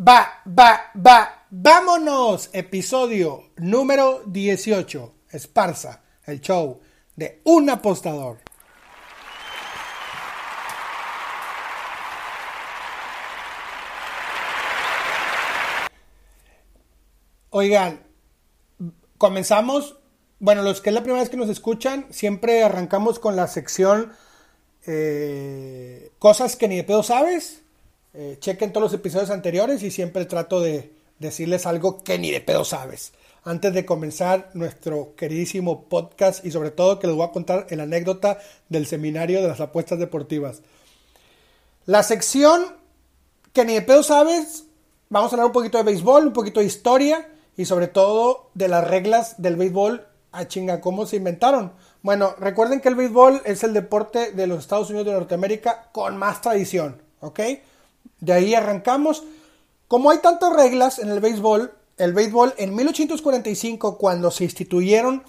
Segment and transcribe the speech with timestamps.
[0.00, 2.48] Va, va, va, vámonos.
[2.54, 5.14] Episodio número 18.
[5.30, 6.80] Esparza, el show
[7.16, 8.38] de un apostador.
[17.50, 18.00] Oigan,
[19.18, 19.98] comenzamos.
[20.38, 24.14] Bueno, los que es la primera vez que nos escuchan, siempre arrancamos con la sección
[24.86, 27.64] eh, Cosas que ni de pedo sabes.
[28.12, 32.40] Eh, chequen todos los episodios anteriores y siempre trato de decirles algo que ni de
[32.40, 33.12] pedo sabes.
[33.44, 37.84] Antes de comenzar nuestro queridísimo podcast y sobre todo que les voy a contar la
[37.84, 38.38] anécdota
[38.68, 40.62] del seminario de las apuestas deportivas.
[41.86, 42.64] La sección
[43.52, 44.64] que ni de pedo sabes,
[45.08, 48.68] vamos a hablar un poquito de béisbol, un poquito de historia y sobre todo de
[48.68, 51.72] las reglas del béisbol a chinga, cómo se inventaron.
[52.02, 56.16] Bueno, recuerden que el béisbol es el deporte de los Estados Unidos de Norteamérica con
[56.16, 57.40] más tradición, ¿ok?
[58.20, 59.24] De ahí arrancamos.
[59.88, 65.22] Como hay tantas reglas en el béisbol, el béisbol en 1845, cuando se instituyeron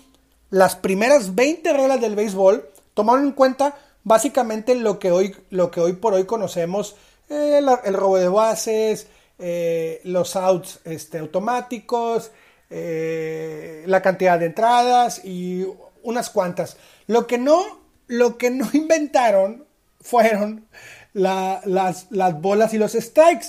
[0.50, 5.80] las primeras 20 reglas del béisbol, tomaron en cuenta básicamente lo que hoy, lo que
[5.80, 6.96] hoy por hoy conocemos,
[7.30, 9.08] eh, el, robo de bases,
[9.40, 12.32] eh, los outs este, automáticos,
[12.70, 15.66] eh, la cantidad de entradas y
[16.04, 16.78] unas cuantas.
[17.08, 19.66] Lo que no, lo que no inventaron
[20.02, 20.68] fueron
[21.14, 23.48] las, las bolas y los strikes.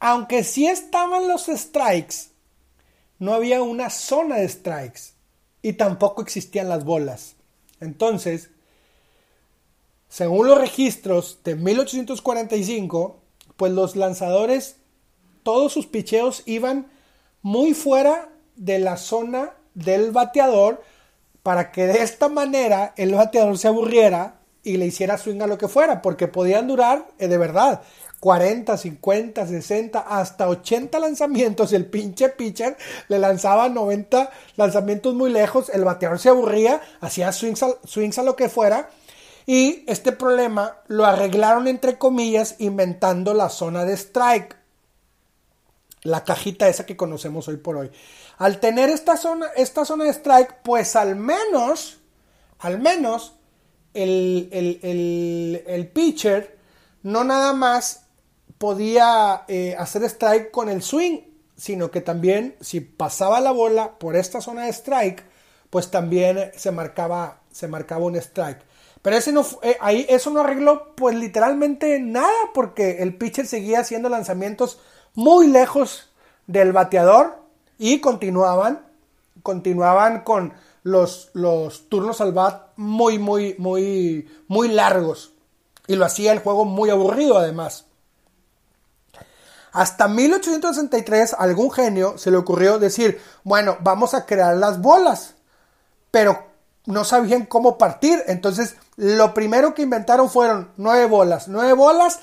[0.00, 2.30] Aunque sí estaban los strikes,
[3.18, 5.14] no había una zona de strikes
[5.62, 7.36] y tampoco existían las bolas.
[7.80, 8.50] Entonces,
[10.08, 13.20] según los registros de 1845,
[13.56, 14.76] pues los lanzadores,
[15.42, 16.90] todos sus picheos iban
[17.42, 20.82] muy fuera de la zona del bateador
[21.42, 25.58] para que de esta manera el bateador se aburriera y le hiciera swing a lo
[25.58, 27.82] que fuera, porque podían durar eh, de verdad
[28.24, 31.74] 40, 50, 60, hasta 80 lanzamientos.
[31.74, 32.74] El pinche pitcher
[33.08, 38.22] le lanzaba 90 lanzamientos muy lejos, el bateador se aburría, hacía swings a, swings a
[38.22, 38.88] lo que fuera.
[39.44, 44.56] Y este problema lo arreglaron entre comillas inventando la zona de strike.
[46.02, 47.90] La cajita esa que conocemos hoy por hoy.
[48.38, 51.98] Al tener esta zona, esta zona de strike, pues al menos,
[52.58, 53.34] al menos,
[53.94, 56.58] el, el, pitcher
[57.02, 58.06] no nada más
[58.58, 61.20] podía eh, hacer strike con el swing,
[61.56, 65.24] sino que también si pasaba la bola por esta zona de strike,
[65.70, 68.62] pues también se marcaba, se marcaba un strike.
[69.02, 73.80] Pero ese no, eh, ahí eso no arregló pues literalmente nada porque el pitcher seguía
[73.80, 74.80] haciendo lanzamientos
[75.14, 76.10] muy lejos
[76.46, 77.38] del bateador
[77.78, 78.80] y continuaban,
[79.42, 80.54] continuaban con
[80.84, 85.32] los, los turnos al bat muy, muy, muy, muy largos.
[85.86, 87.86] Y lo hacía el juego muy aburrido además.
[89.72, 95.34] Hasta 1863 algún genio se le ocurrió decir, bueno, vamos a crear las bolas.
[96.12, 96.46] Pero
[96.86, 98.22] no sabían cómo partir.
[98.26, 101.48] Entonces, lo primero que inventaron fueron nueve bolas.
[101.48, 102.20] Nueve bolas.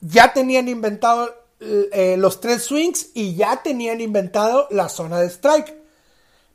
[0.00, 5.76] Ya tenían inventado eh, los tres swings y ya tenían inventado la zona de strike.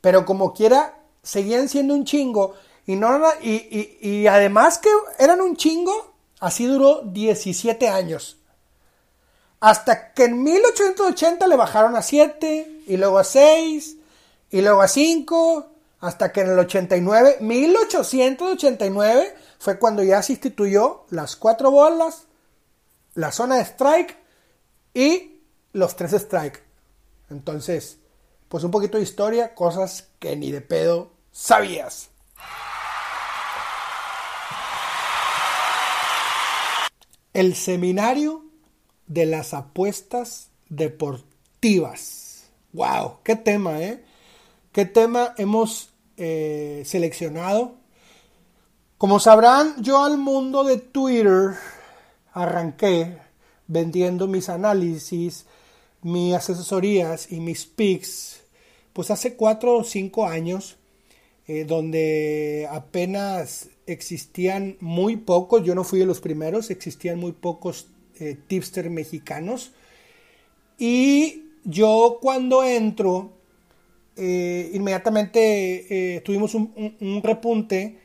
[0.02, 2.54] Pero como quiera, seguían siendo un chingo.
[2.86, 8.38] Y, no, y, y, además que eran un chingo, así duró 17 años.
[9.62, 13.96] Hasta que en 1880 le bajaron a 7, y luego a 6,
[14.52, 15.66] y luego a 5,
[16.02, 22.24] hasta que en el 89, 1889, fue cuando ya se instituyó las cuatro bolas,
[23.14, 24.18] la zona de strike
[24.94, 25.40] y
[25.72, 26.62] los tres strike.
[27.30, 28.00] Entonces,
[28.50, 32.10] pues un poquito de historia, cosas que ni de pedo sabías.
[37.34, 38.46] El seminario
[39.08, 42.46] de las apuestas deportivas.
[42.72, 43.18] ¡Wow!
[43.24, 44.06] ¡Qué tema, eh!
[44.72, 47.76] ¿Qué tema hemos eh, seleccionado?
[48.98, 51.56] Como sabrán, yo al mundo de Twitter
[52.32, 53.18] arranqué
[53.68, 55.46] vendiendo mis análisis,
[56.02, 58.42] mis asesorías y mis picks,
[58.94, 60.78] pues hace cuatro o cinco años,
[61.48, 67.88] eh, donde apenas existían muy pocos, yo no fui de los primeros, existían muy pocos
[68.20, 69.74] eh, tipster mexicanos.
[70.78, 73.34] Y yo cuando entro,
[74.16, 78.00] eh, inmediatamente tuvimos un, repunte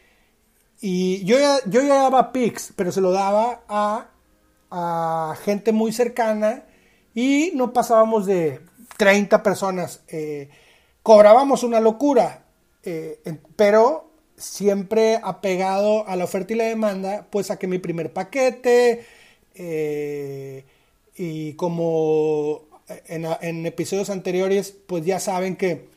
[0.81, 6.65] y yo ya, yo ya daba picks, pero se lo daba a gente muy cercana
[7.15, 8.61] y no pasábamos de
[8.97, 10.03] 30 personas.
[10.09, 10.51] Eh,
[11.03, 12.45] cobrábamos una locura,
[12.85, 13.19] eh,
[13.57, 19.05] pero siempre apegado a la oferta y la demanda, pues saqué mi primer paquete
[19.55, 20.65] eh,
[21.17, 22.63] y como
[23.07, 25.89] en, episodios anteriores, pues ya saben que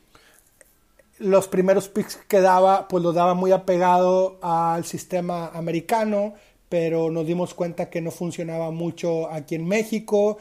[1.20, 6.34] los primeros picks que daba, pues los daba muy apegado al sistema americano,
[6.70, 10.40] pero nos dimos cuenta que no funcionaba mucho aquí en México.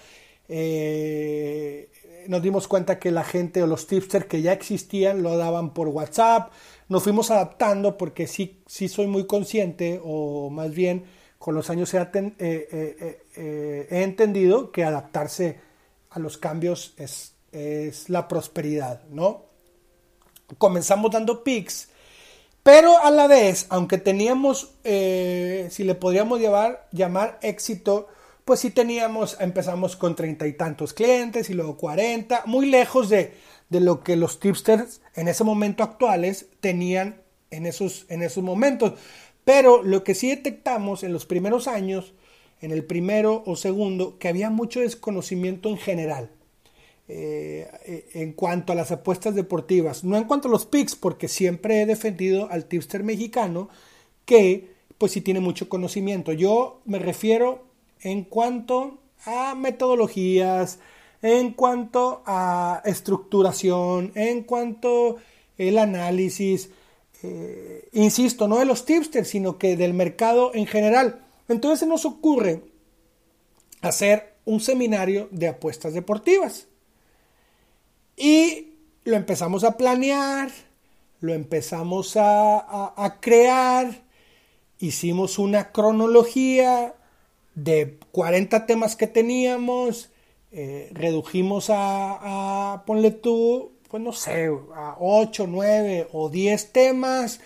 [0.49, 1.89] Eh,
[2.29, 5.89] nos dimos cuenta que la gente o los tipsters que ya existían lo daban por
[5.89, 6.53] WhatsApp.
[6.89, 11.05] Nos fuimos adaptando porque sí, sí soy muy consciente, o más bien
[11.39, 15.61] con los años he, eh, eh, he entendido que adaptarse
[16.11, 19.47] a los cambios es, es la prosperidad, ¿no?
[20.59, 21.89] Comenzamos dando pics,
[22.63, 26.41] pero a la vez, aunque teníamos, si le podríamos
[26.93, 28.09] llamar éxito,
[28.51, 33.33] pues sí teníamos, empezamos con treinta y tantos clientes y luego cuarenta, muy lejos de,
[33.69, 38.95] de, lo que los tipsters en ese momento actuales tenían en esos, en esos momentos.
[39.45, 42.13] Pero lo que sí detectamos en los primeros años,
[42.61, 46.31] en el primero o segundo, que había mucho desconocimiento en general.
[47.07, 51.29] Eh, eh, en cuanto a las apuestas deportivas, no en cuanto a los picks, porque
[51.29, 53.69] siempre he defendido al tipster mexicano
[54.25, 56.33] que pues sí tiene mucho conocimiento.
[56.33, 57.70] Yo me refiero
[58.03, 60.79] en cuanto a metodologías,
[61.23, 65.17] en cuanto a estructuración, en cuanto
[65.59, 66.71] el análisis,
[67.23, 71.27] eh, insisto, no de los tipsters, sino que del mercado en general.
[71.49, 72.63] Entonces se nos ocurre
[73.83, 76.67] hacer un seminario de apuestas deportivas.
[78.17, 78.75] Y
[79.05, 80.51] lo empezamos a planear,
[81.21, 84.03] lo empezamos a, a crear,
[84.79, 86.95] hicimos una cronología,
[87.55, 90.11] de 40 temas que teníamos,
[90.53, 97.41] eh, redujimos a, ponle tú, pues no sé, a 8, 9 o 10 temas,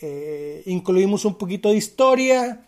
[0.00, 2.66] eh, incluimos un poquito de historia,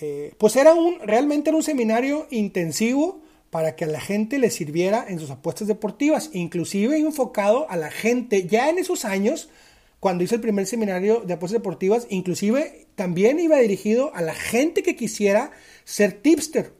[0.00, 4.50] eh, pues era un, realmente era un seminario intensivo para que a la gente le
[4.50, 8.46] sirviera en sus apuestas deportivas, inclusive enfocado a la gente.
[8.46, 9.48] Ya en esos años,
[10.00, 14.82] cuando hice el primer seminario de apuestas deportivas, inclusive también iba dirigido a la gente
[14.82, 15.52] que quisiera
[15.86, 16.74] ser tipster.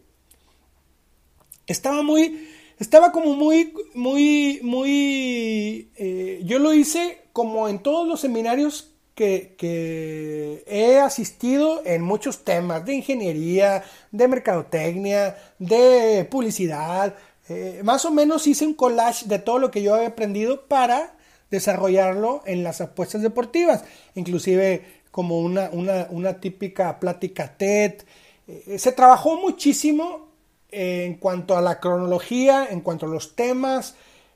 [1.66, 2.48] Estaba muy,
[2.78, 9.54] estaba como muy, muy, muy, eh, yo lo hice como en todos los seminarios que,
[9.56, 17.14] que, he asistido en muchos temas de ingeniería, de mercadotecnia, de publicidad.
[17.48, 21.16] Eh, más o menos hice un collage de todo lo que yo he aprendido para
[21.50, 23.84] desarrollarlo en las apuestas deportivas.
[24.16, 24.82] Inclusive
[25.12, 28.02] como una, una, una típica plática TED,
[28.46, 30.28] eh, se trabajó muchísimo
[30.70, 33.94] en cuanto a la cronología, en cuanto a los temas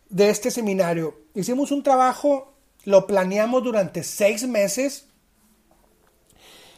[0.09, 1.15] de este seminario.
[1.35, 2.53] Hicimos un trabajo,
[2.85, 5.07] lo planeamos durante seis meses.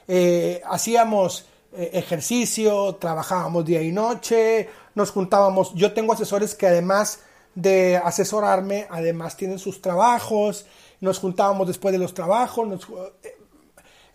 [0.09, 5.73] Eh, hacíamos eh, ejercicio, trabajábamos día y noche, nos juntábamos.
[5.75, 7.21] Yo tengo asesores que además
[7.55, 10.67] de asesorarme, además tienen sus trabajos.
[11.01, 12.87] Nos juntábamos después de los trabajos.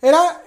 [0.00, 0.42] era,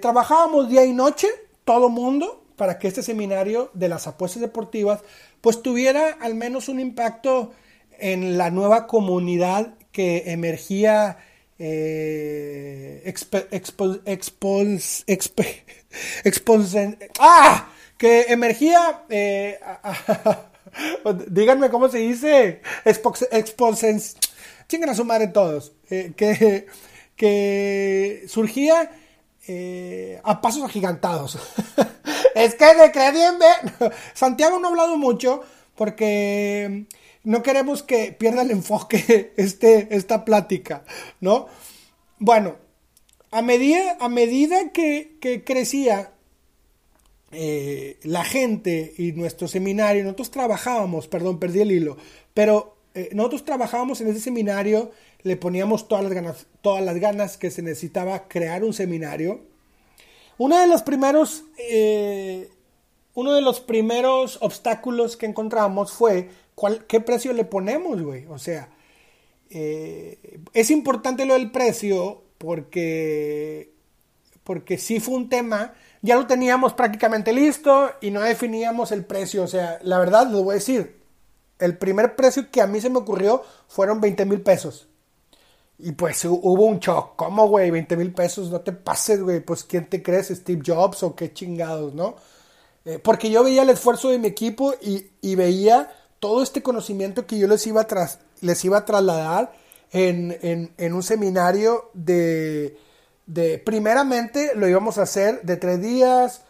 [0.00, 1.28] trabajábamos día y noche
[1.64, 5.00] todo mundo para que este seminario de las apuestas deportivas
[5.40, 7.52] pues tuviera al menos un impacto
[7.98, 11.18] en la nueva comunidad que emergía
[11.58, 13.02] eh,
[17.18, 17.68] ¡Ah!
[17.98, 19.60] que emergía eh,
[21.28, 24.00] díganme cómo se dice exposen
[24.68, 26.66] chingan a su madre todos eh, que,
[27.14, 28.90] que surgía
[29.48, 31.38] eh, a pasos agigantados.
[32.34, 33.34] es que de bien
[34.14, 35.42] Santiago no ha hablado mucho
[35.74, 36.86] porque
[37.24, 40.84] no queremos que pierda el enfoque este, esta plática,
[41.20, 41.46] ¿no?
[42.18, 42.56] Bueno,
[43.30, 46.12] a medida, a medida que, crecía
[47.32, 51.96] eh, la gente y nuestro seminario, nosotros trabajábamos, perdón, perdí el hilo,
[52.34, 54.90] pero eh, nosotros trabajábamos en ese seminario
[55.22, 59.40] le poníamos todas las ganas, todas las ganas que se necesitaba crear un seminario.
[60.38, 62.50] Uno de los primeros, eh,
[63.14, 68.26] uno de los primeros obstáculos que encontramos fue cuál, qué precio le ponemos, güey.
[68.26, 68.70] O sea,
[69.50, 73.72] eh, es importante lo del precio porque,
[74.42, 79.44] porque sí fue un tema, ya lo teníamos prácticamente listo y no definíamos el precio.
[79.44, 81.01] O sea, la verdad, lo voy a decir,
[81.62, 84.88] el primer precio que a mí se me ocurrió fueron 20 mil pesos.
[85.78, 87.16] Y pues hubo un shock.
[87.16, 87.70] ¿Cómo, güey?
[87.70, 89.40] 20 mil pesos, no te pases, güey.
[89.40, 90.28] Pues, ¿quién te crees?
[90.28, 92.16] ¿Steve Jobs o qué chingados, no?
[92.84, 97.38] Eh, porque yo veía el esfuerzo de mi equipo y, veía todo este conocimiento que
[97.38, 99.52] yo les iba a, tras, les iba a trasladar
[99.92, 102.76] en, un seminario de,
[103.26, 106.42] de, primeramente, lo íbamos a hacer de tres días,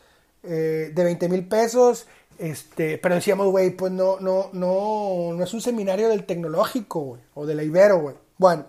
[0.42, 2.06] eh, de 20 mil pesos,
[2.38, 7.46] Este, pero decíamos, güey, pues no, no, no, no es un seminario del tecnológico, o
[7.46, 8.18] de Ibero.
[8.38, 8.66] Bueno,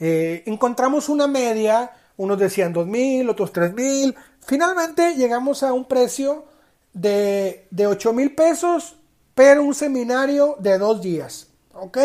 [0.00, 4.14] eh, encontramos una media, unos decían dos mil, otros tres mil.
[4.46, 6.46] Finalmente llegamos a un precio
[6.92, 8.96] de, de 8 mil pesos,
[9.34, 11.98] pero un seminario de dos días, ¿ok?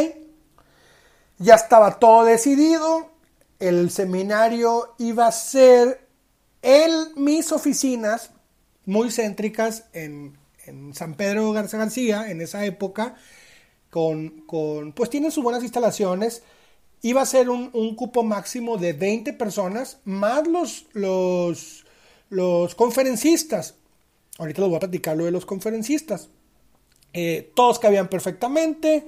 [1.37, 3.09] Ya estaba todo decidido,
[3.59, 6.07] el seminario iba a ser
[6.61, 8.31] en mis oficinas,
[8.85, 10.37] muy céntricas en,
[10.93, 13.15] San Pedro Garza García, en esa época,
[13.89, 16.41] con, con, pues tienen sus buenas instalaciones.
[17.01, 21.85] Iba a ser un, cupo máximo de 20 personas, más los, los,
[22.29, 23.75] los conferencistas.
[24.37, 26.29] Ahorita les voy a platicar lo de los conferencistas.
[27.11, 29.03] Eh, todos cabían perfectamente.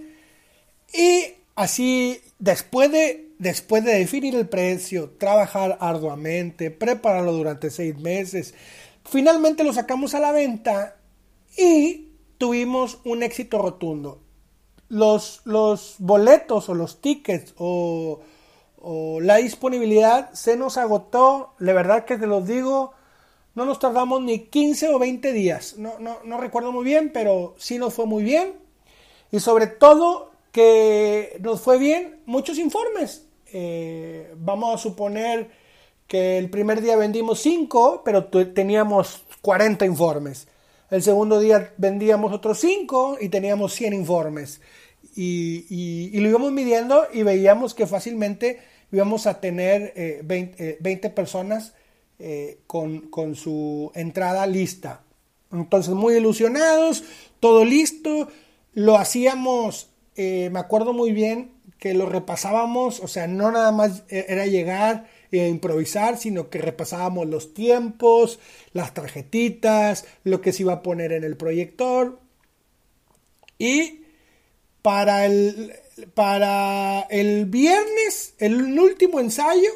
[0.93, 1.23] Y
[1.55, 8.53] así, después de, después de definir el precio, trabajar arduamente, prepararlo durante seis meses,
[9.05, 10.97] finalmente lo sacamos a la venta
[11.57, 14.21] y tuvimos un éxito rotundo.
[14.89, 18.19] Los, los boletos o los tickets o,
[18.77, 21.53] o la disponibilidad se nos agotó.
[21.59, 22.93] La verdad que te los digo,
[23.55, 25.77] no nos tardamos ni 15 o 20 días.
[25.77, 28.53] No, no, no recuerdo muy bien, pero sí nos fue muy bien.
[29.31, 33.27] Y sobre todo que nos fue bien muchos informes.
[33.51, 35.64] Eh, vamos a suponer
[36.07, 40.47] que el primer día vendimos 5, pero teníamos 40 informes.
[40.91, 44.61] El segundo día vendíamos otros 5 y teníamos 100 informes.
[45.15, 48.59] Y, lo íbamos midiendo y veíamos que fácilmente
[48.91, 51.73] íbamos a tener 20, eh, personas
[52.19, 55.03] eh, con, con su entrada lista.
[55.51, 57.03] Entonces, muy ilusionados,
[57.39, 58.27] todo listo.
[58.73, 64.03] Lo hacíamos eh, me acuerdo muy bien que lo repasábamos, o sea, no nada más
[64.09, 68.39] era llegar e improvisar, sino que repasábamos los tiempos,
[68.73, 72.19] las tarjetitas, lo que se iba a poner en el proyector.
[73.57, 74.03] Y
[74.81, 75.73] para el,
[76.13, 79.71] para el viernes, el último ensayo,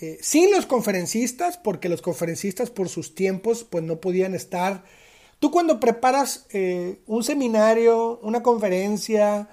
[0.00, 4.84] eh, sin los conferencistas, porque los conferencistas por sus tiempos pues no podían estar
[5.38, 9.50] Tú cuando preparas eh, un seminario, una conferencia,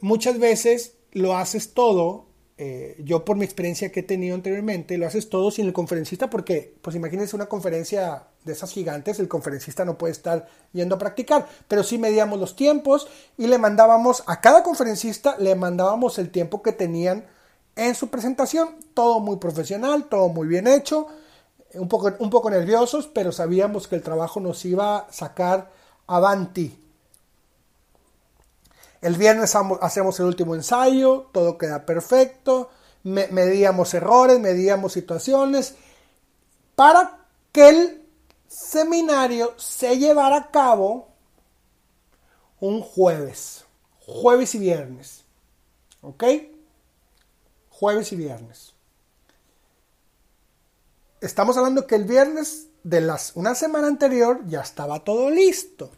[0.00, 2.26] muchas veces lo haces todo,
[2.64, 6.30] eh, yo por mi experiencia que he tenido anteriormente, lo haces todo sin el conferencista
[6.30, 10.98] porque, pues imagínense una conferencia de esas gigantes, el conferencista no puede estar yendo a
[10.98, 16.30] practicar, pero sí medíamos los tiempos y le mandábamos a cada conferencista, le mandábamos el
[16.30, 17.24] tiempo que tenían
[17.74, 21.08] en su presentación, todo muy profesional, todo muy bien hecho
[21.74, 25.72] un poco, un poco nerviosos, pero sabíamos que el trabajo nos iba a sacar
[26.06, 26.78] avanti.
[29.02, 32.70] El viernes hacemos el último ensayo, todo queda perfecto,
[33.02, 35.74] medíamos errores, medíamos situaciones,
[36.74, 38.08] para que el
[38.48, 41.08] seminario se llevara a cabo
[42.60, 43.64] un jueves,
[44.06, 45.24] jueves y viernes,
[46.00, 46.24] ¿ok?
[47.68, 48.72] Jueves y viernes
[51.22, 55.90] estamos hablando que el viernes de las una semana anterior ya estaba todo listo.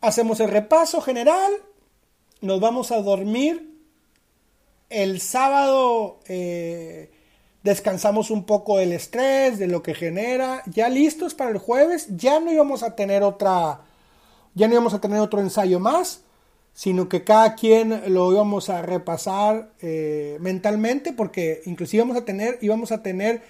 [0.00, 1.52] Hacemos el repaso general,
[2.40, 3.76] nos vamos a dormir.
[4.90, 7.10] El sábado eh,
[7.62, 10.62] descansamos un poco del estrés, de lo que genera.
[10.66, 13.80] Ya listos para el jueves, ya no íbamos a tener otra,
[14.54, 16.22] ya no íbamos a tener otro ensayo más
[16.78, 22.56] sino que cada quien lo íbamos a repasar eh, mentalmente, porque inclusive íbamos a tener,
[22.60, 23.42] íbamos a tener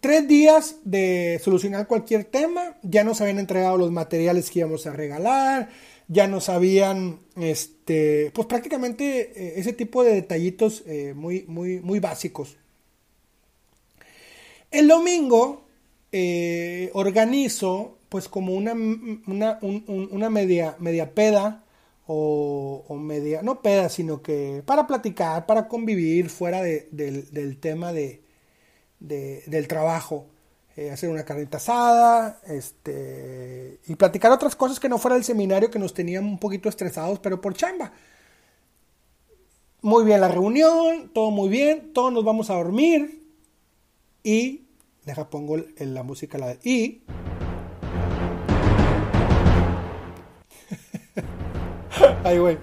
[0.00, 4.92] tres días de solucionar cualquier tema, ya nos habían entregado los materiales que íbamos a
[4.92, 5.70] regalar,
[6.08, 12.00] ya nos habían, este, pues prácticamente eh, ese tipo de detallitos eh, muy, muy, muy
[12.00, 12.56] básicos.
[14.70, 15.64] El domingo
[16.92, 21.64] organizo, pues como una, una, una media, media peda,
[22.10, 28.22] o, media, no peda, sino que para platicar, para convivir fuera del, tema de,
[29.00, 30.26] del trabajo.
[30.78, 35.72] Eh, hacer una carnita asada este, y platicar otras cosas que no fuera el seminario
[35.72, 37.92] que nos tenían un poquito estresados, pero por chamba.
[39.82, 43.26] Muy bien la reunión, todo muy bien, todos nos vamos a dormir
[44.22, 44.68] y,
[45.04, 47.02] deja pongo en la música la y
[52.22, 52.56] Ay, güey.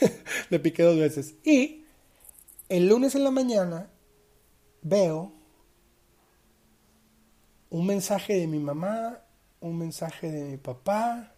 [0.48, 1.34] Le piqué dos veces.
[1.44, 1.83] Y
[2.68, 3.90] el lunes en la mañana
[4.82, 5.32] veo
[7.70, 9.18] un mensaje de mi mamá,
[9.60, 11.32] un mensaje de mi papá.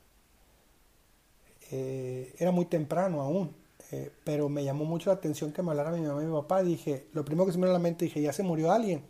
[1.70, 3.54] Eh, era muy temprano aún,
[3.90, 6.62] eh, pero me llamó mucho la atención que me hablara mi mamá y mi papá.
[6.62, 9.04] Dije, lo primero que se me vino la mente, dije, ya se murió alguien.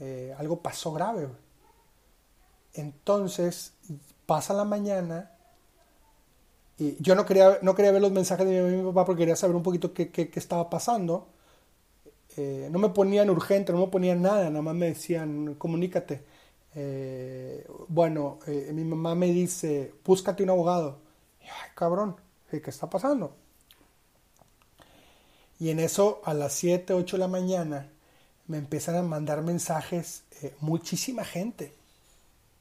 [0.00, 1.28] eh, algo pasó grave.
[2.74, 3.74] Entonces,
[4.26, 5.35] pasa la mañana
[6.78, 9.56] y yo no quería, no quería ver los mensajes de mi, papá porque quería saber
[9.56, 11.28] un poquito qué, qué, estaba pasando.
[12.36, 16.22] Eh, no me ponían urgente, no me ponían nada, nada más me decían, comunícate.
[16.74, 20.98] Eh, bueno, eh, mi mamá me dice, búscate un abogado.
[21.40, 22.16] Ay, cabrón,
[22.50, 23.34] ¿qué está pasando?
[25.58, 27.90] Y en eso, a las 7, 8 de la mañana,
[28.46, 30.24] me empiezan a mandar mensajes
[30.60, 31.72] muchísima gente.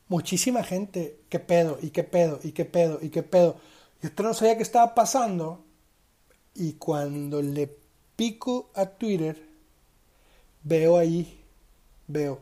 [0.08, 3.58] Muchísima gente, qué pedo, y qué pedo, y qué pedo, y qué pedo.
[4.02, 5.64] Yo no sabía qué estaba pasando
[6.54, 7.76] y cuando le
[8.16, 9.42] pico a Twitter,
[10.64, 11.40] veo ahí,
[12.08, 12.40] veo,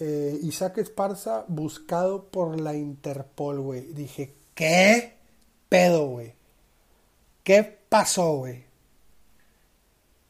[0.00, 3.82] eh, Isaac Esparza buscado por la Interpol, güey.
[3.92, 5.14] Dije, ¿qué
[5.68, 6.34] pedo, güey?
[7.42, 8.64] ¿Qué pasó, güey?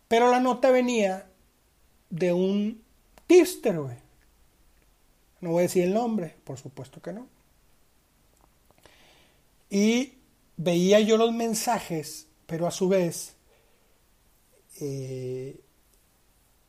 [0.08, 1.26] Pero la nota venía
[2.10, 2.82] de un
[3.26, 3.96] tipster, güey.
[5.40, 7.26] No voy a decir el nombre, por supuesto que no.
[9.70, 10.14] Y
[10.56, 13.34] veía yo los mensajes, pero a su vez
[14.80, 15.60] eh,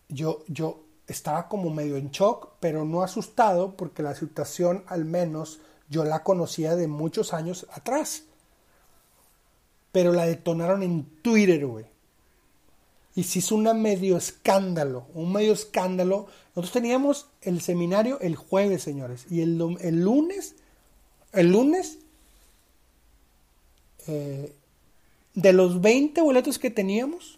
[0.09, 5.59] yo, yo estaba como medio en shock, pero no asustado porque la situación al menos
[5.89, 8.23] yo la conocía de muchos años atrás.
[9.91, 11.85] Pero la detonaron en Twitter, güey.
[13.15, 16.27] Y se hizo un medio escándalo, un medio escándalo.
[16.49, 19.25] Nosotros teníamos el seminario el jueves, señores.
[19.31, 20.55] Y el, el lunes,
[21.33, 21.97] el lunes
[24.09, 24.55] eh,
[25.35, 27.37] de los 20 boletos que teníamos,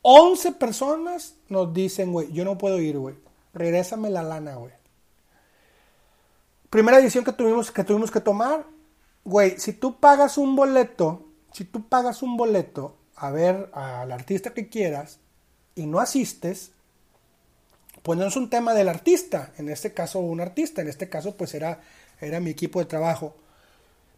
[0.00, 3.16] 11 personas nos dicen, güey, yo no puedo ir, güey.
[3.52, 4.72] Regrésame la lana, güey.
[6.70, 8.64] Primera decisión que tuvimos, que tuvimos que tomar,
[9.24, 14.54] güey, si tú pagas un boleto, si tú pagas un boleto a ver al artista
[14.54, 15.18] que quieras
[15.74, 16.70] y no asistes,
[18.02, 21.36] pues no es un tema del artista, en este caso un artista, en este caso
[21.36, 21.82] pues era,
[22.22, 23.34] era mi equipo de trabajo.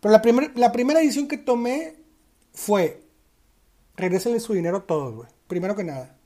[0.02, 1.94] Pero la, la primera decisión que tomé
[2.52, 3.04] fue,
[3.96, 5.28] regresenle su dinero a todos, güey.
[5.46, 6.16] Primero que nada.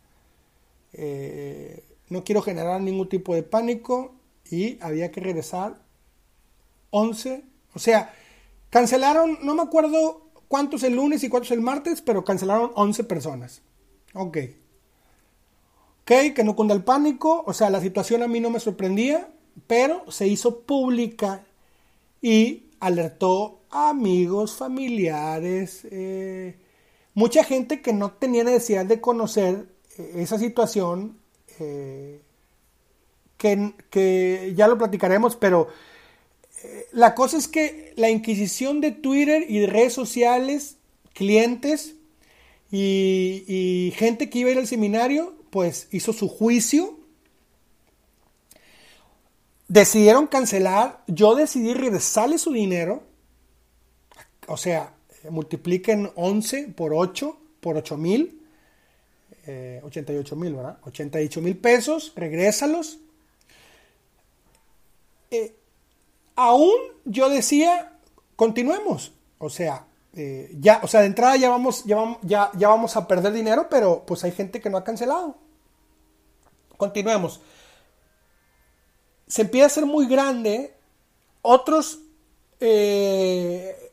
[0.95, 4.15] Eh, no quiero generar ningún tipo de pánico
[4.51, 5.77] y había que regresar
[6.89, 7.45] 11.
[7.75, 8.15] O sea,
[8.71, 13.61] cancelaron, no me acuerdo cuántos el lunes y cuántos el martes, pero cancelaron 11 personas.
[14.15, 14.39] Ok.
[16.01, 17.45] Ok, que no cunda el pánico.
[17.47, 19.29] O sea, la situación a mí no me sorprendía,
[19.67, 21.45] pero se hizo pública
[22.23, 26.57] y alertó a amigos, familiares, eh,
[27.15, 29.67] mucha gente que no tenía necesidad de conocer
[29.99, 31.19] eh, esa situación,
[31.59, 32.21] eh,
[33.37, 35.69] que, que, ya lo platicaremos, pero
[36.93, 40.79] la cosa es que la inquisición de Twitter y de redes sociales,
[41.13, 41.95] clientes
[42.73, 46.99] y, y gente que iba a ir al seminario, pues hizo su juicio
[49.69, 53.03] decidieron cancelar, yo decidí regresarle su dinero,
[54.47, 54.93] o sea,
[55.31, 58.43] multipliquen 11 por 8, por 8 mil,
[59.83, 60.79] 88 eh, mil, ¿verdad?
[60.85, 62.99] 88 mil pesos, regrésalos.
[65.31, 65.55] Eh,
[66.37, 67.93] aún yo decía,
[68.37, 72.69] continuemos, o sea, eh, ya, o sea, de entrada ya vamos, ya, vamos, ya, ya
[72.69, 75.37] vamos a perder dinero, pero pues hay gente que no ha cancelado.
[76.77, 77.41] Continuemos
[79.27, 80.75] se empieza a hacer muy grande.
[81.43, 82.01] Otros
[82.61, 83.93] eh,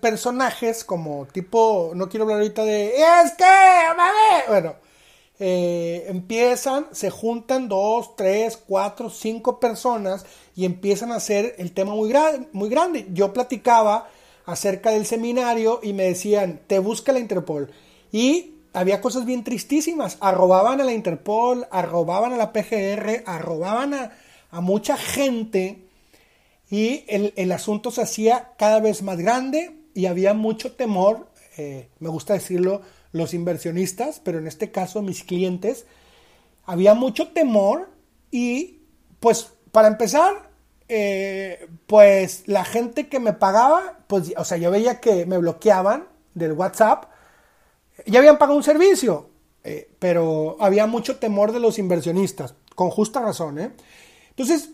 [0.00, 3.44] personajes, como tipo, no quiero hablar ahorita de, es que,
[4.48, 4.74] bueno,
[5.38, 11.94] eh, empiezan, se juntan dos, tres, cuatro, cinco personas y empiezan a hacer el tema
[11.94, 12.12] muy,
[12.52, 13.06] muy grande.
[13.12, 14.08] Yo platicaba
[14.46, 17.70] acerca del seminario y me decían, te busca la Interpol.
[18.12, 20.18] Y había cosas bien tristísimas.
[20.20, 24.12] Arrobaban a la Interpol, arrobaban a la PGR, arrobaban a,
[24.54, 25.84] a mucha gente
[26.70, 32.08] y el, asunto se hacía cada vez más grande y había mucho temor, eh, me
[32.08, 35.86] gusta decirlo, los inversionistas, pero en este caso mis clientes,
[36.64, 37.90] había mucho temor
[38.30, 38.82] y
[39.18, 40.50] pues para empezar,
[40.88, 46.06] eh, pues la gente que me pagaba, pues o sea, yo veía que me bloqueaban
[46.34, 47.06] del WhatsApp,
[48.06, 49.30] ya habían pagado un servicio,
[49.64, 53.74] eh, pero había mucho temor de los inversionistas, con justa razón.
[54.36, 54.70] Entonces,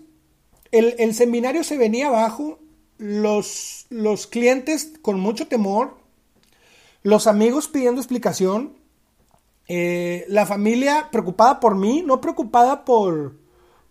[0.71, 2.59] el, seminario se venía abajo,
[2.97, 5.99] los, los clientes con mucho temor,
[7.03, 8.77] los amigos pidiendo explicación,
[9.69, 13.37] eh, la familia preocupada por mí, no preocupada por,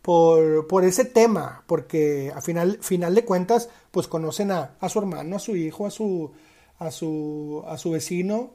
[0.01, 5.35] por, ese tema, porque a final, final de cuentas, pues conocen a, a, su hermano,
[5.35, 6.31] a su hijo, a su,
[6.79, 8.51] a su, a su vecino,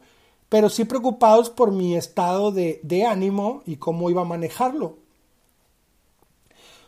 [0.48, 5.03] pero sí preocupados por mi estado de, de ánimo y cómo iba a manejarlo.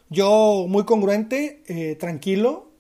[0.09, 2.71] Yo muy congruente, eh, tranquilo,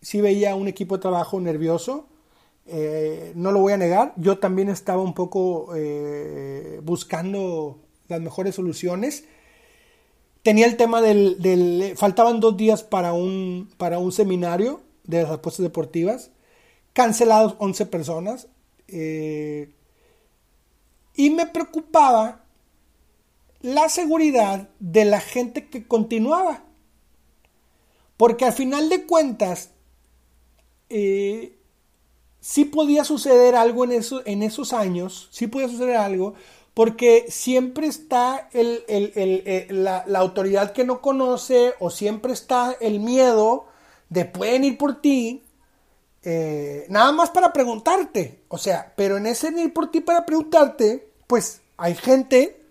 [0.00, 2.08] sí veía un equipo de trabajo nervioso,
[2.66, 8.56] eh, no lo voy a negar, yo también estaba un poco eh, buscando las mejores
[8.56, 9.24] soluciones.
[10.42, 15.62] Tenía el tema del, faltaban dos días para un, para un seminario de las apuestas
[15.62, 16.32] deportivas,
[16.94, 18.48] cancelados 11 personas,
[21.14, 22.42] y me preocupaba
[23.60, 26.64] la seguridad de la gente que continuaba.
[28.22, 29.70] Porque al final de cuentas,
[30.88, 31.58] eh,
[32.38, 36.34] sí podía suceder algo en, en esos años, sí podía suceder algo,
[36.72, 43.66] porque siempre está eh, la, autoridad que no conoce o siempre está el miedo
[44.08, 45.42] de pueden ir por ti,
[46.22, 48.44] eh, nada más para preguntarte.
[48.46, 52.61] O sea, pero en ese ir por ti para preguntarte, pues hay gente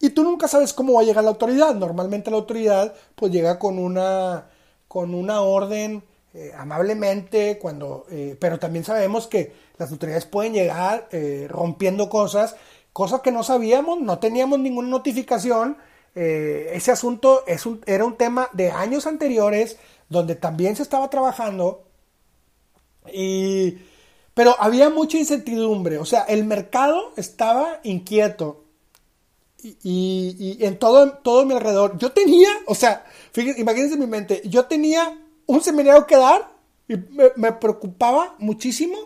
[0.00, 1.74] y tú nunca sabes cómo va a llegar la autoridad.
[1.74, 4.48] Normalmente la autoridad pues llega con una,
[4.86, 6.02] con una orden
[6.34, 12.54] eh, amablemente, cuando, eh, pero también sabemos que las autoridades pueden llegar eh, rompiendo cosas,
[12.92, 15.76] cosas que no sabíamos, no teníamos ninguna notificación.
[16.14, 21.84] ese asunto es un, era un tema de años anteriores donde también se estaba trabajando
[23.12, 23.78] y
[24.34, 28.67] pero había mucha incertidumbre, o sea, el mercado estaba inquieto
[29.62, 31.98] y, en todo, todo mi alrededor.
[31.98, 36.52] Yo tenía, o sea, fíjense, imagínense en mi mente, yo tenía un seminario que dar
[36.88, 36.96] y
[37.36, 38.96] me, preocupaba muchísimo.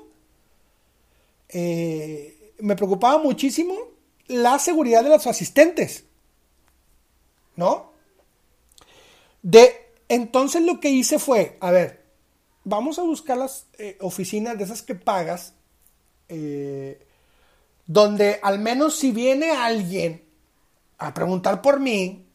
[1.48, 3.74] Eh, me preocupaba muchísimo
[4.28, 6.04] la seguridad de los asistentes.
[7.56, 7.92] ¿No?
[9.42, 12.04] De entonces lo que hice fue, a ver,
[12.64, 15.54] vamos a buscar las eh, oficinas de esas que pagas,
[16.28, 17.04] eh,
[17.86, 20.21] donde al menos si viene alguien
[21.06, 22.26] a preguntar por mí,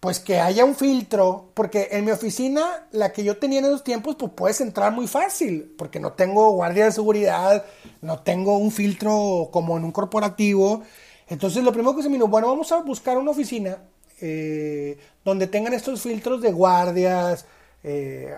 [0.00, 3.84] pues que haya un filtro, porque en mi oficina, la que yo tenía en esos
[3.84, 7.64] tiempos, pues puedes entrar muy fácil, porque no tengo guardia de seguridad,
[8.00, 10.82] no tengo un filtro como en un corporativo.
[11.28, 13.78] Entonces lo primero que se me dijo, bueno, vamos a buscar una oficina
[14.22, 17.44] eh, donde tengan estos filtros de guardias.
[17.82, 18.34] Eh,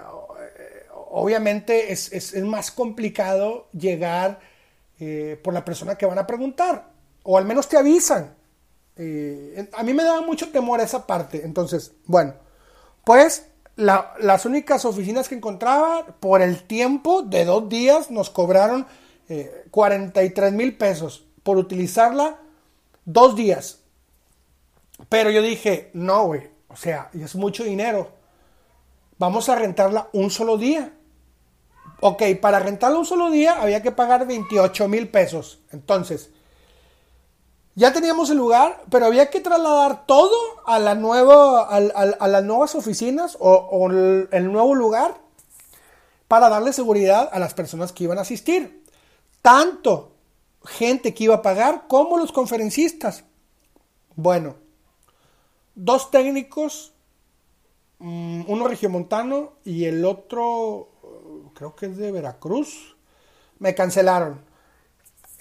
[1.11, 4.41] obviamente es, es, más complicado llegar
[4.99, 6.89] eh, por la persona que van a preguntar,
[7.23, 8.35] o al menos te avisan.
[8.97, 11.45] Eh, a mí me daba mucho temor esa parte.
[11.45, 12.35] Entonces, bueno,
[13.05, 18.87] pues las únicas oficinas que encontraba por el tiempo de dos días nos cobraron
[19.71, 22.39] 43 eh, mil pesos por utilizarla
[23.05, 23.81] dos días.
[25.09, 28.11] Pero yo dije, no, güey, o sea, es mucho dinero.
[29.19, 30.93] Vamos a rentarla un solo día.
[32.01, 35.61] Ok, para rentarla un solo día había que pagar 28 mil pesos.
[35.71, 36.31] Entonces,
[37.75, 44.53] ya teníamos el lugar, pero había que trasladar todo a, las nuevas oficinas o, el,
[44.53, 45.21] nuevo lugar
[46.29, 48.85] para darle seguridad a las personas que iban a asistir.
[49.41, 50.13] Tanto
[50.65, 53.25] gente que iba a pagar como los conferencistas.
[54.17, 54.57] Bueno,
[55.75, 56.93] dos técnicos,
[57.99, 60.91] mm, uno regiomontano y el otro
[61.55, 62.97] creo que es de Veracruz,
[63.59, 64.52] me cancelaron.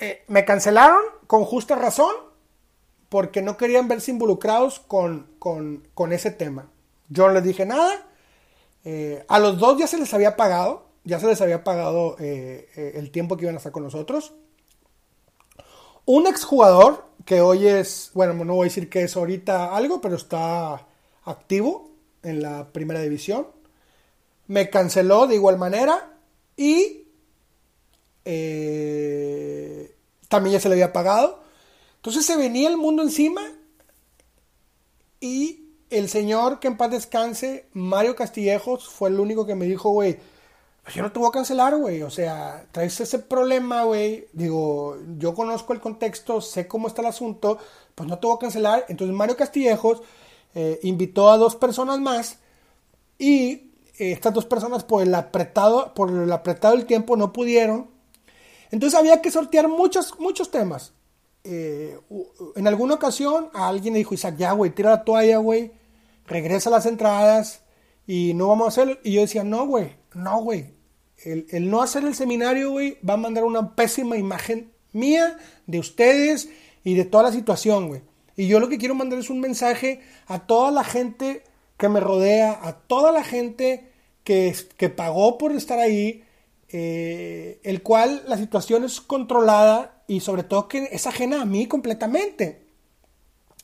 [0.01, 2.15] Eh, me cancelaron con justa razón
[3.07, 5.27] porque no querían verse involucrados con,
[6.09, 6.71] ese tema.
[7.09, 8.07] Yo no les dije nada.
[8.83, 12.93] Eh, a los dos ya se les había pagado, ya se les había pagado eh,
[12.95, 14.33] el tiempo que iban a estar con nosotros.
[16.05, 20.15] Un exjugador que hoy es, bueno, no voy a decir que es ahorita algo, pero
[20.15, 20.87] está
[21.25, 21.91] activo
[22.23, 23.45] en la primera división.
[24.47, 26.17] Me canceló de igual manera
[26.57, 27.05] y
[30.31, 31.43] también ya se le había pagado.
[31.97, 33.43] Entonces se venía el mundo encima
[35.19, 39.89] y el señor, que en paz descanse, Mario Castillejos, fue el único que me dijo,
[39.91, 40.17] güey,
[40.83, 42.01] pues yo no te voy a cancelar, güey.
[42.01, 44.27] O sea, traes ese problema, güey.
[44.31, 47.59] Digo, yo conozco el contexto, sé cómo está el asunto,
[47.93, 48.85] pues no te voy a cancelar.
[48.87, 50.01] Entonces Mario Castillejos
[50.55, 52.39] eh, invitó a dos personas más
[53.19, 53.51] y
[53.99, 57.91] eh, estas dos personas por el apretado, por el apretado del tiempo no pudieron.
[58.71, 60.93] Entonces había que sortear muchos, muchos temas.
[61.43, 61.97] Eh,
[62.55, 65.71] en alguna ocasión a alguien le dijo, Isaac, ya, güey, tira la toalla, güey,
[66.25, 67.63] regresa las entradas
[68.07, 68.97] y no vamos a hacerlo.
[69.03, 70.73] Y yo decía, no, güey, no, güey.
[71.23, 76.49] El, no hacer el seminario, güey, va a mandar una pésima imagen mía, de ustedes
[76.83, 78.01] y de toda la situación, güey.
[78.35, 81.43] Y yo lo que quiero mandar es un mensaje a toda la gente
[81.77, 83.91] que me rodea, a toda la gente
[84.23, 86.23] que, que pagó por estar ahí,
[86.73, 91.67] eh, el cual la situación es controlada y sobre todo que es ajena a mí
[91.67, 92.65] completamente.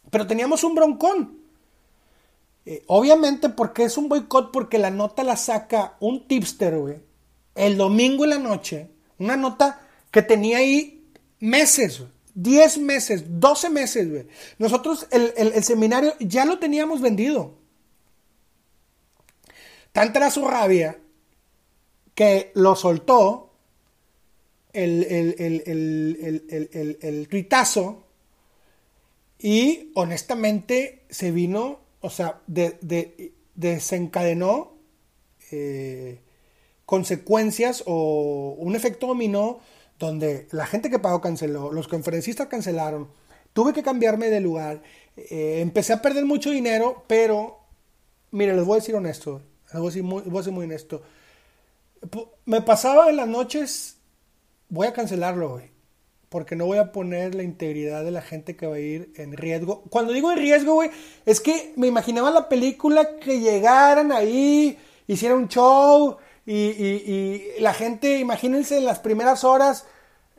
[0.10, 1.38] Pero teníamos un broncón.
[2.66, 4.52] Eh, obviamente, porque es un boicot?
[4.52, 6.98] Porque la nota la saca un tipster, güey.
[7.56, 8.90] El domingo en la noche.
[9.20, 14.28] Una nota que tenía ahí meses, 10 meses, 12 meses, güey.
[14.60, 17.56] Nosotros el, seminario ya lo teníamos vendido.
[19.94, 21.00] Tanta era su rabia
[22.18, 23.52] que lo soltó
[24.74, 28.08] el, el, el tuitazo
[29.38, 34.74] y honestamente se vino, o sea, de, desencadenó
[35.52, 36.22] eh,
[36.88, 39.60] consecuencias o un efecto dominó
[40.00, 43.10] donde la gente que pagó canceló, los conferencistas cancelaron,
[43.54, 44.82] tuve que cambiarme de lugar,
[45.18, 47.60] eh, empecé a perder mucho dinero, pero,
[48.32, 51.04] mire, les voy a decir honesto, les voy a, muy, voy a ser muy honesto.
[52.46, 53.98] Me pasaba en las noches,
[54.70, 55.72] voy a cancelarlo hoy,
[56.30, 59.34] porque no voy a poner la integridad de la gente que va a ir en
[59.34, 59.84] riesgo.
[59.90, 60.92] Cuando digo en riesgo, güey,
[61.26, 66.18] es que me imaginaba la película que llegaran ahí, hicieran un show,
[66.50, 69.86] y, la gente, imagínense en las primeras horas,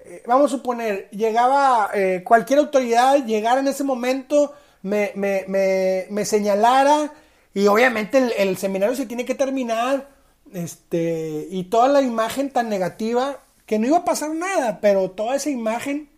[0.05, 7.12] eh, vamos a suponer, llegaba eh, cualquier autoridad, llegara en ese momento, me, me, señalara
[7.53, 10.09] y obviamente el, seminario se tiene que terminar
[10.52, 15.37] este, y toda la imagen tan negativa que no iba a pasar nada, pero toda
[15.37, 16.08] esa imagen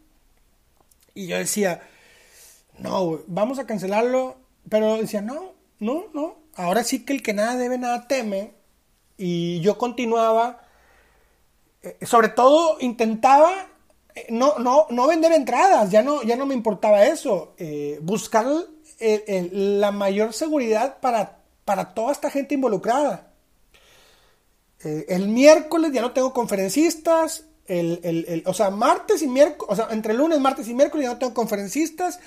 [1.14, 1.82] y yo decía,
[2.78, 4.36] no, vamos a cancelarlo,
[4.68, 8.52] pero decía, no, no, no, ahora sí que el que nada debe, nada teme
[9.16, 10.62] y yo continuaba,
[11.82, 13.68] eh, sobre todo intentaba
[14.14, 18.46] eh, no, no, no vender entradas, ya no, ya no me importaba eso, eh, buscar
[19.52, 23.29] la mayor seguridad para, para toda esta gente involucrada.
[24.82, 30.14] El miércoles ya no tengo conferencistas, el, o sea, martes y miércoles, o sea, entre
[30.14, 32.18] lunes, martes y miércoles ya no tengo conferencistas.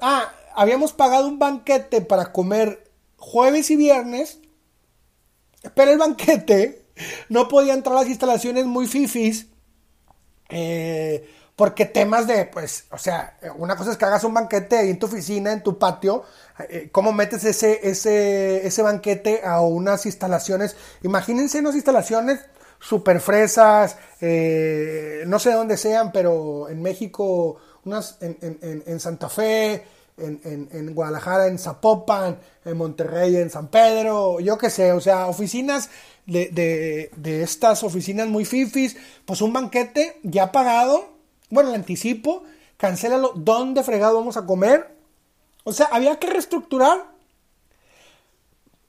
[0.00, 4.40] ah, habíamos pagado un banquete para comer jueves y viernes
[5.74, 6.84] pero el banquete
[7.28, 9.46] no podía entrar a las instalaciones muy fifis.
[10.50, 14.90] Eh, porque temas de, pues, o sea, una cosa es que hagas un banquete ahí
[14.90, 16.24] en tu oficina, en tu patio.
[16.68, 20.76] Eh, ¿Cómo metes ese, ese, ese banquete a unas instalaciones?
[21.02, 22.40] Imagínense unas instalaciones
[22.80, 29.28] super fresas, eh, no sé dónde sean, pero en México, unas en, en, en Santa
[29.28, 29.84] Fe,
[30.16, 35.90] en, Guadalajara, en Zapopan, en Monterrey, en San Pedro, yo qué sé, o sea, oficinas
[36.26, 37.10] de,
[37.42, 41.13] estas oficinas muy fifis, pues un banquete ya pagado,
[41.54, 42.42] bueno, el anticipo,
[42.76, 44.94] cancélalo, ¿dónde fregado vamos a comer?
[45.62, 47.06] O sea, había que reestructurar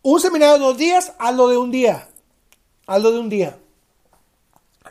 [0.02, 2.10] un seminario de dos días a lo de un día,
[2.88, 3.58] a lo de un día.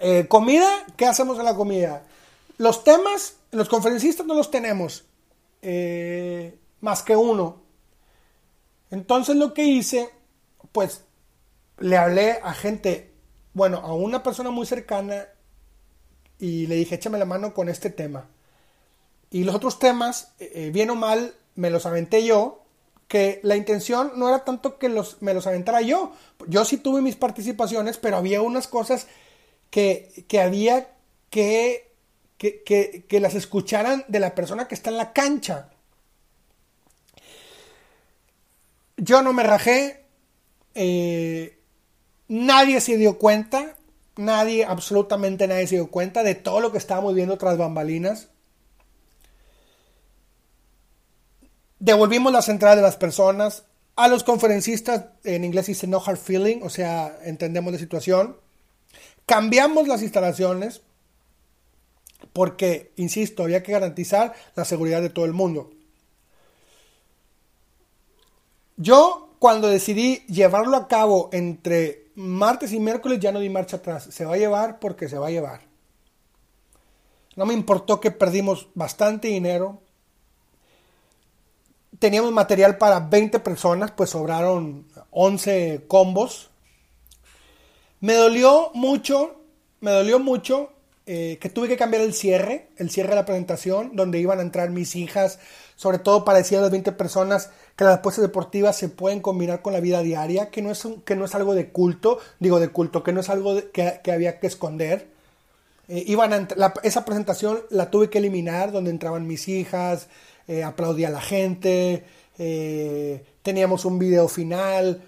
[0.00, 2.04] Eh, comida, ¿qué hacemos en la comida?
[2.58, 5.04] Los temas, los conferencistas no los tenemos.
[5.60, 7.62] Eh, más que uno.
[8.90, 10.10] Entonces lo que hice,
[10.70, 11.02] pues
[11.78, 13.12] le hablé a gente,
[13.52, 15.26] bueno, a una persona muy cercana
[16.38, 18.28] y le dije, échame la mano con este tema.
[19.30, 22.62] Y los otros temas, eh, eh, bien o mal, me los aventé yo,
[23.08, 26.12] que la intención no era tanto que los, me los aventara yo.
[26.46, 29.06] Yo sí tuve mis participaciones, pero había unas cosas
[29.70, 30.88] que, que había
[31.30, 31.94] que
[32.38, 35.70] que, las escucharan de la persona que está en la cancha.
[38.96, 40.04] Yo no me rajé,
[40.74, 41.58] eh,
[42.28, 43.76] nadie se dio cuenta,
[44.16, 48.29] nadie, absolutamente nadie se dio cuenta de todo lo que estábamos viendo tras bambalinas.
[51.79, 53.64] Devolvimos la central de las personas.
[53.96, 58.37] A los conferencistas, en inglés dice no hard feeling, o sea, entendemos la situación.
[59.27, 60.83] Cambiamos las instalaciones
[62.33, 65.70] porque, insisto, había que garantizar la seguridad de todo el mundo.
[68.77, 74.09] Yo, cuando decidí llevarlo a cabo entre martes y miércoles, ya no di marcha atrás.
[74.11, 75.61] Se va a llevar porque se va a llevar.
[77.37, 79.81] No me importó que perdimos bastante dinero.
[81.98, 86.50] Teníamos material para 20 personas, pues sobraron 11 combos.
[88.00, 89.40] Me dolió mucho,
[89.81, 90.70] me dolió mucho
[91.07, 94.42] eh, que tuve que cambiar el cierre, el cierre de la presentación, donde iban a
[94.42, 95.38] entrar mis hijas,
[95.76, 99.62] sobre todo para decir a las 20 personas que las apuestas deportivas se pueden combinar
[99.62, 102.68] con la vida diaria, que no es, que no es algo de culto, digo de
[102.68, 105.08] culto, que no es algo que, había que esconder.
[105.88, 106.48] Eh, iban
[106.82, 110.08] esa presentación la tuve que eliminar, donde entraban mis hijas,
[110.48, 112.04] eh, aplaudía a la gente,
[113.42, 115.02] teníamos un video final.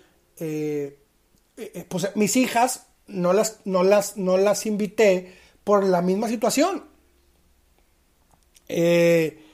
[1.88, 5.32] pues mis hijas no las, no las, no las invité
[5.64, 6.84] por la misma situación.
[8.68, 9.45] Eh,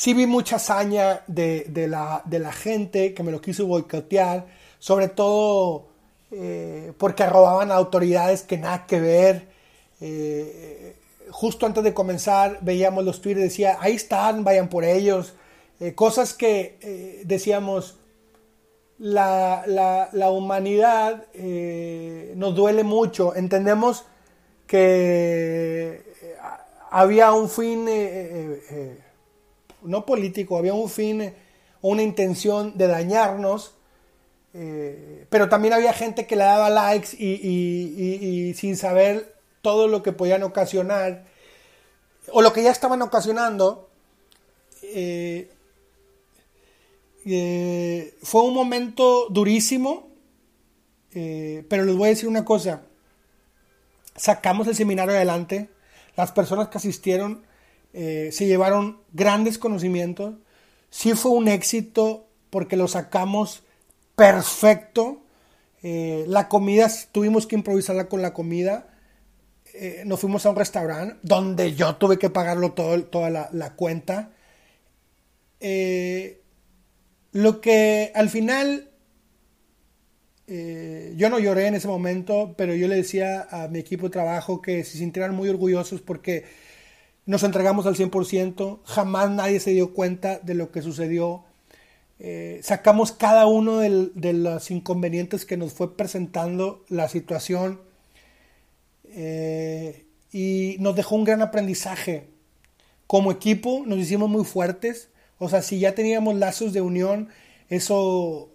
[0.00, 4.46] sí vi mucha hazaña de, la, gente que me lo quiso boicotear,
[4.78, 5.88] sobre todo
[6.30, 9.48] eh, porque robaban autoridades que nada que ver.
[10.00, 10.96] Eh,
[11.30, 15.34] justo antes de comenzar veíamos los tweets, decía, ahí están, vayan por ellos.
[15.94, 17.98] cosas que decíamos,
[18.98, 21.26] la, humanidad
[22.36, 24.06] nos duele mucho, entendemos
[24.66, 26.10] que
[26.90, 28.98] había un fin, eh, eh, eh,
[29.82, 31.34] no político, había un fin,
[31.82, 33.74] una intención de dañarnos,
[34.52, 40.42] pero también había gente que le daba likes y, sin saber todo lo que podían
[40.42, 41.24] ocasionar,
[42.32, 43.88] o lo que ya estaban ocasionando,
[48.22, 50.08] fue un momento durísimo,
[51.10, 52.82] pero les voy a decir una cosa,
[54.16, 55.70] sacamos el seminario adelante,
[56.16, 57.48] las personas que asistieron
[57.92, 60.34] eh, se llevaron grandes conocimientos.
[60.90, 63.64] Sí fue un éxito porque lo sacamos
[64.16, 65.22] perfecto.
[65.82, 68.88] Eh, la comida, tuvimos que improvisarla con la comida.
[69.74, 74.30] Eh, nos fuimos a un restaurante donde yo tuve que pagarlo todo, toda la, cuenta.
[77.32, 78.86] lo que al final
[81.16, 84.60] yo no lloré en ese momento, pero yo le decía a mi equipo de trabajo
[84.60, 86.44] que se sintieran muy orgullosos porque
[87.30, 91.44] nos entregamos al 100%, jamás nadie se dio cuenta de lo que sucedió.
[92.18, 97.80] Eh, sacamos cada uno de los inconvenientes que nos fue presentando la situación
[99.04, 102.26] eh, y nos dejó un gran aprendizaje.
[103.06, 107.28] Como equipo nos hicimos muy fuertes, o sea, si ya teníamos lazos de unión,
[107.68, 108.50] eso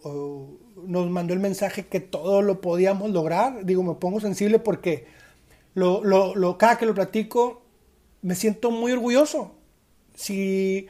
[0.85, 3.63] nos mandó el mensaje que todo lo podíamos lograr.
[3.63, 5.05] Digo, me pongo sensible porque
[5.75, 7.64] lo, lo, cada que lo platico
[8.25, 9.55] me siento muy orgulloso.
[10.15, 10.88] Si,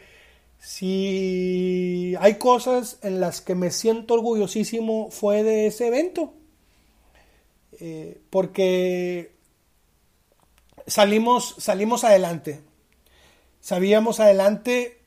[0.59, 6.33] si hay cosas en las que me siento orgullosísimo fue de ese evento.
[7.79, 9.35] Eh, porque
[10.87, 12.61] salimos, salimos adelante.
[13.59, 14.99] Sabíamos adelante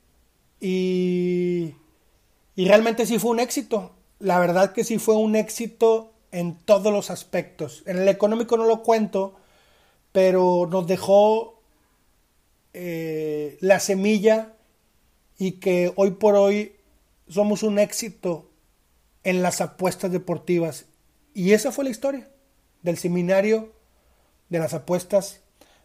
[0.61, 1.75] y,
[2.57, 6.93] y realmente sí fue un éxito la verdad que sí fue un éxito en todos
[6.93, 7.83] los aspectos.
[7.87, 9.37] En el económico no lo cuento,
[10.13, 11.58] pero nos dejó
[12.73, 14.55] eh, la semilla
[15.39, 16.73] y que hoy por hoy
[17.29, 18.51] somos un éxito
[19.25, 20.87] en las apuestas deportivas.
[21.35, 22.29] Y esa fue la historia
[22.83, 23.73] del seminario
[24.49, 25.41] de las apuestas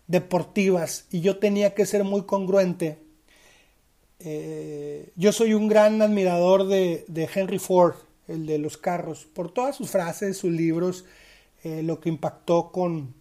[0.08, 1.06] deportivas.
[1.12, 3.00] Y yo tenía que ser muy congruente.
[4.20, 7.96] Eh, yo soy un gran admirador de Henry Ford
[8.28, 11.06] el de los carros, por todas sus frases, sus libros,
[11.64, 13.14] eh, lo que impactó con,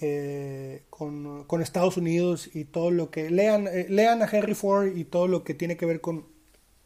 [0.00, 3.30] eh, con, con, Estados Unidos y todo lo que...
[3.30, 6.26] Lean, eh, lean a Henry Ford y todo lo que tiene que ver con,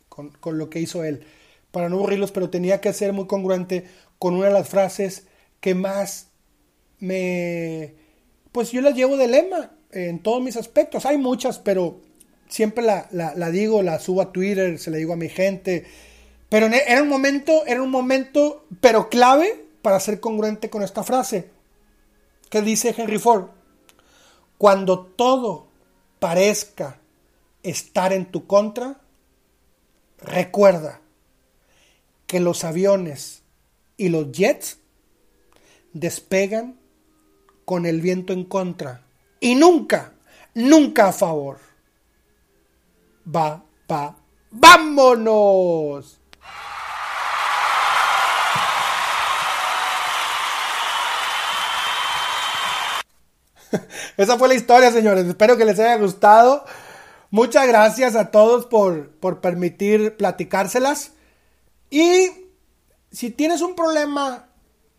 [0.08, 1.24] con, lo que hizo él.
[1.70, 3.84] Para no aburrirlos, pero tenía que ser muy congruente
[4.18, 5.26] con una de las frases
[5.60, 6.28] que más
[6.98, 7.94] me...
[8.52, 11.06] Pues yo las llevo de lema en todos mis aspectos.
[11.06, 12.00] Hay muchas, pero
[12.48, 15.84] siempre la, la, la digo, la subo a Twitter, se la digo a mi gente
[16.54, 21.48] pero era un momento, era un momento, pero clave para ser congruente con esta frase
[22.54, 23.46] que dice Henry Ford.
[24.58, 25.66] Cuando todo
[26.20, 27.00] parezca
[27.64, 29.00] estar en tu contra,
[30.18, 31.00] recuerda
[32.28, 33.42] que los aviones
[33.96, 34.78] y los jets
[35.94, 36.78] despegan
[37.64, 39.04] con el viento en contra
[39.40, 40.12] y nunca,
[40.54, 41.58] nunca a favor.
[43.26, 44.16] Va, va,
[44.52, 46.20] vámonos.
[54.16, 55.26] Esa fue la historia, señores.
[55.26, 56.64] Espero que les haya gustado.
[57.30, 61.12] Muchas gracias a todos por, por permitir platicárselas.
[61.90, 62.30] Y
[63.10, 64.46] si tienes un problema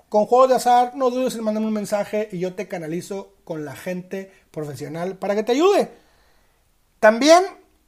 [0.10, 3.66] con juegos de azar, no dudes en mandarme un mensaje y yo te canalizo con
[3.66, 5.92] la gente profesional para que te ayude.
[7.00, 7.44] También,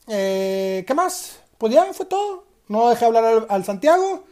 [0.07, 1.39] eh, ¿qué más?
[1.57, 2.45] Pues ya fue todo.
[2.67, 4.25] No dejé hablar al Santiago.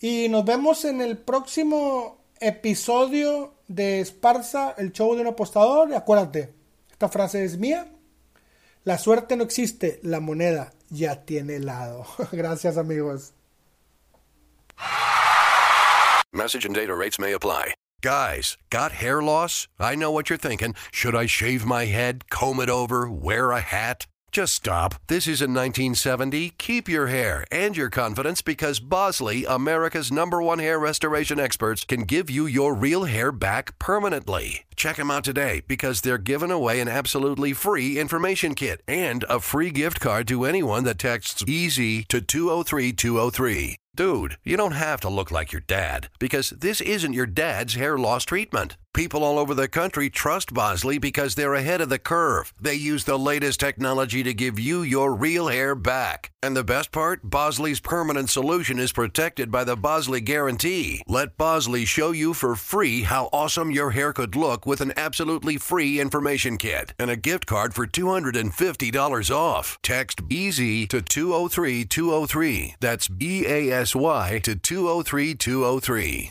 [0.00, 5.90] Y nos vemos en el próximo episodio de Esparza, el show de un apostador.
[5.90, 6.52] Y acuérdate,
[6.90, 7.86] esta frase es mía.
[8.84, 12.04] La suerte no existe, la moneda ya tiene lado.
[12.32, 13.32] Gracias amigos.
[16.32, 17.74] Message and data rates may apply.
[18.02, 19.68] Guys, got hair loss?
[19.78, 20.74] I know what you're thinking.
[20.90, 24.06] Should I shave my head, comb it over, wear a hat?
[24.32, 24.94] Just stop.
[25.08, 26.50] This isn't 1970.
[26.56, 32.02] Keep your hair and your confidence because Bosley, America's number one hair restoration experts, can
[32.02, 34.66] give you your real hair back permanently.
[34.76, 39.40] Check them out today because they're giving away an absolutely free information kit and a
[39.40, 43.76] free gift card to anyone that texts EASY to 203203.
[44.00, 47.98] Dude, you don't have to look like your dad because this isn't your dad's hair
[47.98, 48.78] loss treatment.
[48.92, 52.52] People all over the country trust Bosley because they're ahead of the curve.
[52.60, 56.32] They use the latest technology to give you your real hair back.
[56.42, 57.20] And the best part?
[57.22, 61.02] Bosley's permanent solution is protected by the Bosley Guarantee.
[61.06, 65.56] Let Bosley show you for free how awesome your hair could look with an absolutely
[65.56, 69.78] free information kit and a gift card for $250 off.
[69.82, 72.74] Text EASY to 203203.
[72.80, 76.28] That's B A S Y to 203 203.